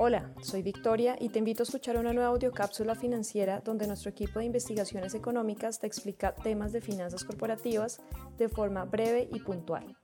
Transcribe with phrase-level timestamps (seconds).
[0.00, 4.38] Hola, soy Victoria y te invito a escuchar una nueva audiocápsula financiera donde nuestro equipo
[4.38, 8.00] de investigaciones económicas te explica temas de finanzas corporativas
[8.38, 9.96] de forma breve y puntual.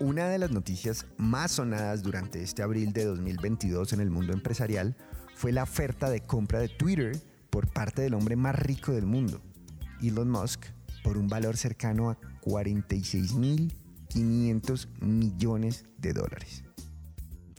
[0.00, 4.96] Una de las noticias más sonadas durante este abril de 2022 en el mundo empresarial
[5.36, 7.16] fue la oferta de compra de Twitter
[7.48, 9.40] por parte del hombre más rico del mundo,
[10.02, 10.64] Elon Musk,
[11.04, 16.64] por un valor cercano a 46.500 millones de dólares.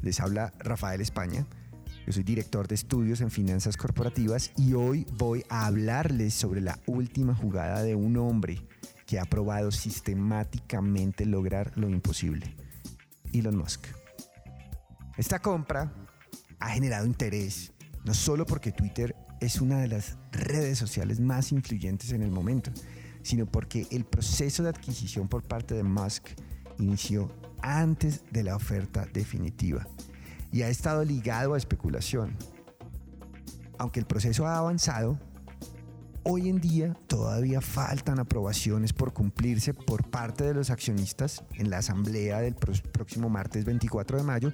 [0.04, 1.48] Les habla Rafael España.
[2.06, 6.78] Yo soy director de estudios en finanzas corporativas y hoy voy a hablarles sobre la
[6.88, 8.68] última jugada de un hombre
[9.06, 12.54] que ha probado sistemáticamente lograr lo imposible,
[13.32, 13.88] Elon Musk.
[15.16, 15.94] Esta compra
[16.60, 17.72] ha generado interés,
[18.04, 22.72] no solo porque Twitter es una de las redes sociales más influyentes en el momento,
[23.22, 26.28] sino porque el proceso de adquisición por parte de Musk
[26.78, 27.32] inició
[27.64, 29.88] antes de la oferta definitiva
[30.52, 32.38] y ha estado ligado a especulación.
[33.80, 35.18] Aunque el proceso ha avanzado,
[36.22, 41.80] hoy en día todavía faltan aprobaciones por cumplirse por parte de los accionistas en la
[41.80, 44.54] asamblea del próximo martes 24 de mayo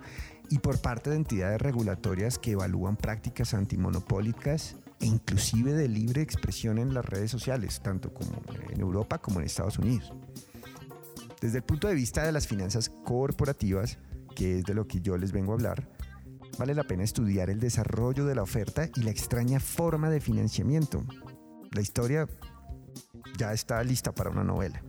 [0.49, 6.77] y por parte de entidades regulatorias que evalúan prácticas antimonopólicas e inclusive de libre expresión
[6.77, 10.13] en las redes sociales, tanto como en Europa como en Estados Unidos.
[11.41, 13.97] Desde el punto de vista de las finanzas corporativas,
[14.35, 15.89] que es de lo que yo les vengo a hablar,
[16.57, 21.05] vale la pena estudiar el desarrollo de la oferta y la extraña forma de financiamiento.
[21.71, 22.27] La historia
[23.37, 24.83] ya está lista para una novela.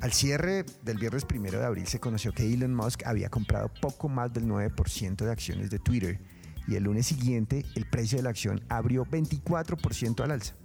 [0.00, 4.08] Al cierre del viernes primero de abril se conoció que Elon Musk había comprado poco
[4.08, 6.20] más del 9% de acciones de Twitter
[6.66, 10.56] y el lunes siguiente el precio de la acción abrió 24% al alza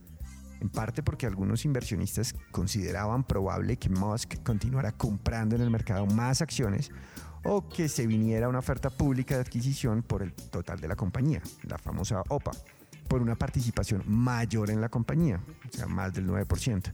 [0.59, 6.41] en parte porque algunos inversionistas consideraban probable que Musk continuara comprando en el mercado más
[6.41, 6.91] acciones
[7.43, 11.41] o que se viniera una oferta pública de adquisición por el total de la compañía,
[11.63, 12.51] la famosa OPA,
[13.07, 16.91] por una participación mayor en la compañía, o sea, más del 9%.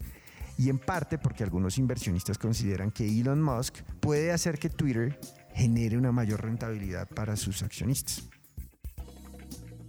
[0.58, 5.20] Y en parte porque algunos inversionistas consideran que Elon Musk puede hacer que Twitter
[5.56, 8.30] genere una mayor rentabilidad para sus accionistas.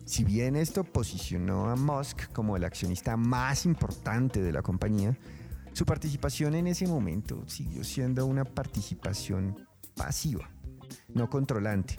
[0.04, 5.16] Si bien esto posicionó a Musk como el accionista más importante de la compañía,
[5.72, 9.66] su participación en ese momento siguió siendo una participación
[9.96, 10.50] pasiva,
[11.14, 11.98] no controlante,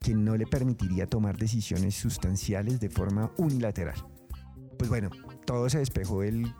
[0.00, 4.04] que no le permitiría tomar decisiones sustanciales de forma unilateral.
[4.76, 5.10] Pues bueno,
[5.46, 6.52] todo se despejó el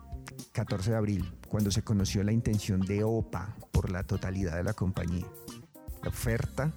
[0.53, 4.73] 14 de abril, cuando se conoció la intención de OPA por la totalidad de la
[4.73, 5.27] compañía.
[6.01, 6.73] La oferta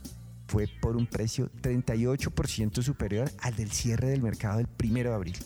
[0.48, 5.36] fue por un precio 38% superior al del cierre del mercado del 1 de abril,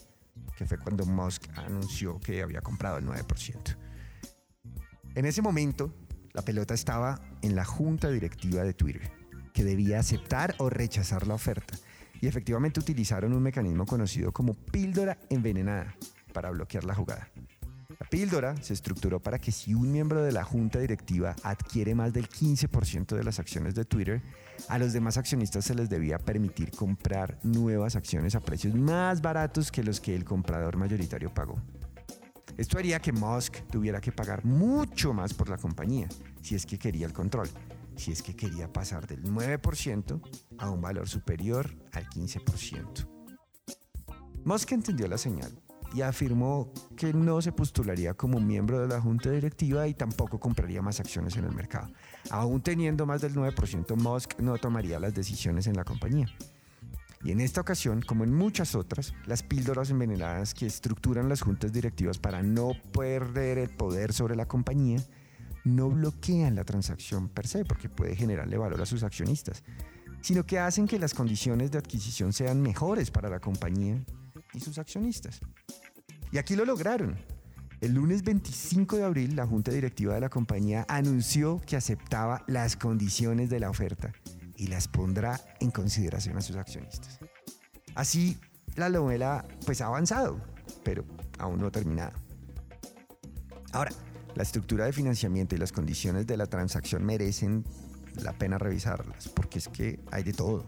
[0.56, 3.76] que fue cuando Musk anunció que había comprado el 9%.
[5.16, 5.92] En ese momento,
[6.32, 9.10] la pelota estaba en la junta directiva de Twitter,
[9.52, 11.76] que debía aceptar o rechazar la oferta,
[12.20, 15.96] y efectivamente utilizaron un mecanismo conocido como píldora envenenada
[16.32, 17.31] para bloquear la jugada.
[18.12, 22.28] Píldora se estructuró para que si un miembro de la junta directiva adquiere más del
[22.28, 24.20] 15% de las acciones de Twitter,
[24.68, 29.72] a los demás accionistas se les debía permitir comprar nuevas acciones a precios más baratos
[29.72, 31.58] que los que el comprador mayoritario pagó.
[32.58, 36.06] Esto haría que Musk tuviera que pagar mucho más por la compañía,
[36.42, 37.48] si es que quería el control,
[37.96, 40.20] si es que quería pasar del 9%
[40.58, 43.08] a un valor superior al 15%.
[44.44, 45.50] Musk entendió la señal
[45.94, 50.82] y afirmó que no se postularía como miembro de la junta directiva y tampoco compraría
[50.82, 51.88] más acciones en el mercado.
[52.30, 56.26] Aún teniendo más del 9%, Musk no tomaría las decisiones en la compañía.
[57.24, 61.72] Y en esta ocasión, como en muchas otras, las píldoras envenenadas que estructuran las juntas
[61.72, 64.98] directivas para no perder el poder sobre la compañía,
[65.64, 69.62] no bloquean la transacción per se, porque puede generarle valor a sus accionistas,
[70.20, 74.04] sino que hacen que las condiciones de adquisición sean mejores para la compañía
[74.52, 75.40] y sus accionistas.
[76.32, 77.18] Y aquí lo lograron.
[77.82, 82.76] El lunes 25 de abril, la junta directiva de la compañía anunció que aceptaba las
[82.76, 84.12] condiciones de la oferta
[84.56, 87.18] y las pondrá en consideración a sus accionistas.
[87.94, 88.38] Así,
[88.76, 90.40] la novela pues ha avanzado,
[90.82, 91.04] pero
[91.38, 92.12] aún no ha terminado.
[93.72, 93.92] Ahora,
[94.34, 97.64] la estructura de financiamiento y las condiciones de la transacción merecen
[98.22, 100.64] la pena revisarlas, porque es que hay de todo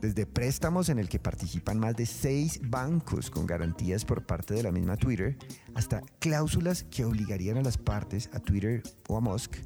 [0.00, 4.62] desde préstamos en el que participan más de seis bancos con garantías por parte de
[4.62, 5.36] la misma Twitter,
[5.74, 9.56] hasta cláusulas que obligarían a las partes, a Twitter o a Musk,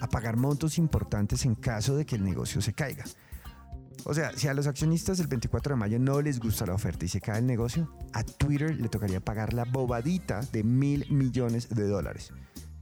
[0.00, 3.04] a pagar montos importantes en caso de que el negocio se caiga.
[4.04, 7.04] O sea, si a los accionistas el 24 de mayo no les gusta la oferta
[7.04, 11.68] y se cae el negocio, a Twitter le tocaría pagar la bobadita de mil millones
[11.68, 12.32] de dólares.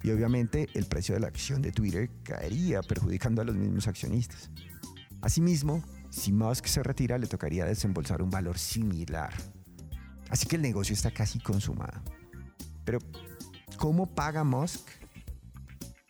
[0.02, 4.50] Y obviamente el precio de la acción de Twitter caería perjudicando a los mismos accionistas.
[5.20, 9.32] Asimismo, Si Musk se retira, le tocaría desembolsar un valor similar.
[10.30, 12.00] Así que el negocio está casi consumado.
[12.84, 12.98] Pero,
[13.76, 14.88] ¿cómo paga Musk?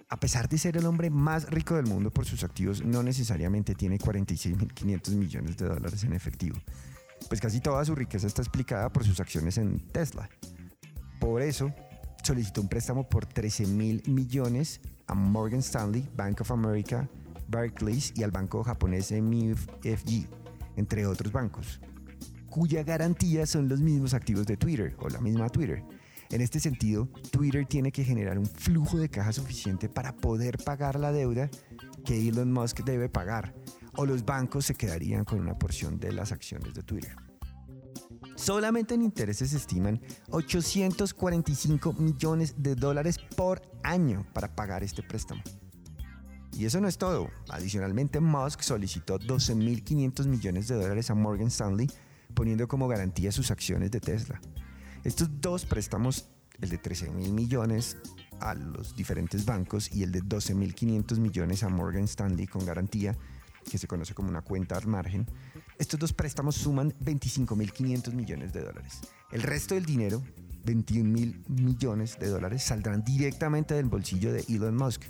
[0.08, 3.74] A pesar de ser el hombre más rico del mundo por sus activos, no necesariamente
[3.74, 6.56] tiene 46.500 millones de dólares en efectivo.
[7.28, 10.28] Pues casi toda su riqueza está explicada por sus acciones en Tesla.
[11.18, 11.74] Por eso,
[12.22, 17.08] solicitó un préstamo por 13 mil millones a Morgan Stanley, Bank of America,
[17.48, 20.28] Barclays y al banco japonés MUFG,
[20.76, 21.80] entre otros bancos,
[22.50, 25.84] cuya garantía son los mismos activos de Twitter o la misma Twitter.
[26.30, 30.98] En este sentido, Twitter tiene que generar un flujo de caja suficiente para poder pagar
[30.98, 31.48] la deuda
[32.04, 33.54] que Elon Musk debe pagar,
[33.94, 37.14] o los bancos se quedarían con una porción de las acciones de Twitter.
[38.36, 40.00] Solamente en intereses se estiman
[40.30, 45.42] 845 millones de dólares por año para pagar este préstamo.
[46.56, 47.30] Y eso no es todo.
[47.50, 51.90] Adicionalmente, Musk solicitó 12.500 millones de dólares a Morgan Stanley,
[52.34, 54.40] poniendo como garantía sus acciones de Tesla.
[55.04, 56.30] Estos dos préstamos,
[56.60, 57.98] el de 13.000 millones
[58.40, 63.14] a los diferentes bancos y el de 12.500 millones a Morgan Stanley con garantía,
[63.70, 65.26] que se conoce como una cuenta al margen,
[65.78, 69.00] estos dos préstamos suman 25.500 millones de dólares.
[69.30, 70.22] El resto del dinero,
[70.64, 75.02] 21.000 millones de dólares, saldrán directamente del bolsillo de Elon Musk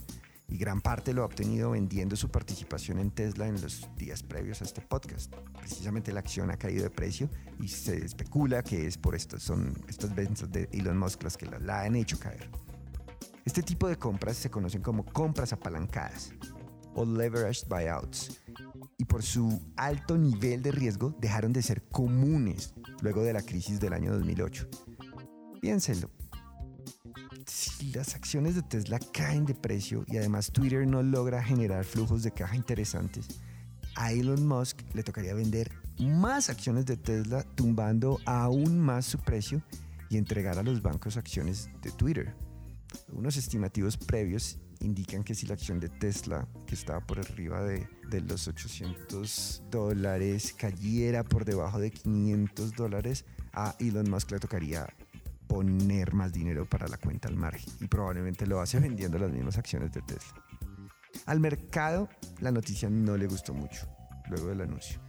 [0.49, 4.61] y gran parte lo ha obtenido vendiendo su participación en Tesla en los días previos
[4.61, 5.35] a este podcast.
[5.59, 7.29] Precisamente la acción ha caído de precio
[7.61, 11.47] y se especula que es por esto, son estas ventas de Elon Musk las que
[11.47, 12.49] la, la han hecho caer.
[13.45, 16.33] Este tipo de compras se conocen como compras apalancadas
[16.95, 18.41] o leveraged buyouts
[18.99, 23.79] y por su alto nivel de riesgo dejaron de ser comunes luego de la crisis
[23.79, 24.69] del año 2008.
[25.61, 26.16] Piénsenlo.
[27.47, 32.25] Si las acciones de Tesla caen de precio y además Twitter no logra generar flujos
[32.25, 33.29] de caja interesantes,
[33.95, 39.63] a Elon Musk le tocaría vender más acciones de Tesla tumbando aún más su precio
[40.11, 42.35] y entregar a los bancos acciones de Twitter.
[43.13, 47.89] Unos estimativos previos indican que si la acción de Tesla, que estaba por arriba de,
[48.11, 54.87] de, los 800 dólares, cayera por debajo de 500 dólares, a Elon Musk le tocaría
[55.57, 59.57] poner más dinero para la cuenta al margen y probablemente lo hace vendiendo las mismas
[59.57, 60.45] acciones de Tesla.
[61.25, 62.11] Al mercado
[62.41, 63.89] la noticia no le gustó mucho
[64.29, 65.01] luego del anuncio.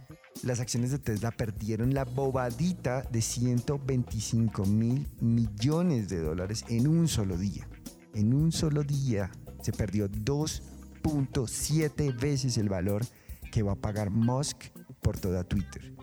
[0.44, 7.08] Las acciones de Tesla perdieron la bobadita de 125 mil millones de dólares en un
[7.08, 7.68] solo día.
[8.14, 9.30] En un solo día
[9.60, 13.04] se perdió 2.7 veces el valor
[13.52, 14.64] que va a pagar Musk
[15.02, 15.94] por toda Twitter.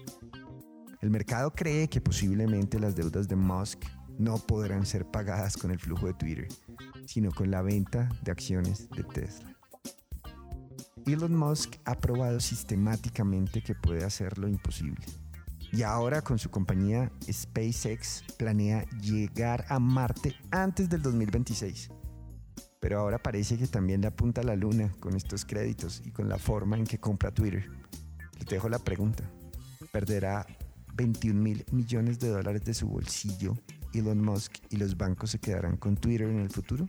[1.01, 3.85] El mercado cree que posiblemente las deudas de Musk
[4.17, 6.47] no podrán ser pagadas con el flujo de Twitter,
[7.05, 9.55] sino con la venta de acciones de Tesla.
[11.05, 15.05] Elon Musk ha probado sistemáticamente que puede hacer lo imposible.
[15.71, 21.89] Y ahora con su compañía SpaceX planea llegar a Marte antes del 2026.
[22.79, 26.29] Pero ahora parece que también le apunta a la luna con estos créditos y con
[26.29, 27.69] la forma en que compra Twitter.
[28.37, 29.29] Les dejo la pregunta.
[29.91, 30.45] ¿Perderá
[30.95, 33.55] 21 mil millones de dólares de su bolsillo
[33.97, 36.87] Elon Musk y los bancos se quedarán con Twitter en el futuro?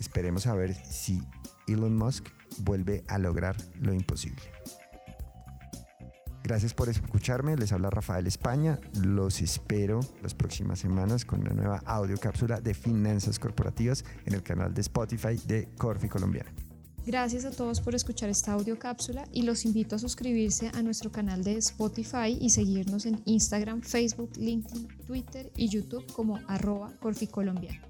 [0.00, 1.22] Esperemos a ver si
[1.66, 2.28] Elon Musk
[2.58, 4.42] vuelve a lograr lo imposible.
[6.42, 11.82] Gracias por escucharme, les habla Rafael España, los espero las próximas semanas con una nueva
[11.84, 16.50] audio cápsula de finanzas corporativas en el canal de Spotify de Corfi Colombiana.
[17.08, 21.10] Gracias a todos por escuchar esta audio cápsula y los invito a suscribirse a nuestro
[21.10, 27.26] canal de Spotify y seguirnos en Instagram, Facebook, LinkedIn, Twitter y YouTube como arroba Corfi
[27.26, 27.80] Colombiana.